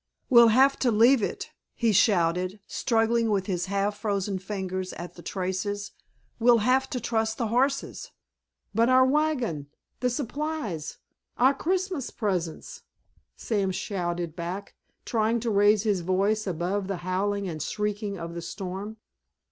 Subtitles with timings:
[0.31, 5.21] "We'll have to leave it," he shouted, struggling with his half frozen fingers at the
[5.21, 5.91] traces.
[6.39, 8.09] "We'll have to trust to the horses."
[8.73, 12.81] "But our wagon—the supplies—our Christmas presents——"
[13.35, 14.73] Sam shouted back,
[15.05, 18.97] trying to raise his voice above the howling and shrieking of the storm.